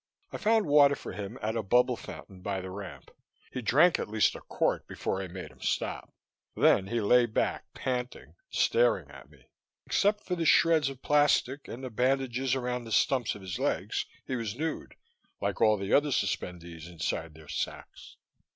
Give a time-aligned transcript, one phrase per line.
[0.31, 3.11] I found water for him at a bubble fountain by the ramp;
[3.51, 6.11] he drank at least a quart before I made him stop.
[6.55, 9.45] Then he lay back, panting, staring at me.
[9.85, 14.07] Except for the shreds of plastic and the bandages around the stumps of his legs,
[14.25, 14.95] he was nude,
[15.39, 18.17] like all the other suspendees inside their sacks.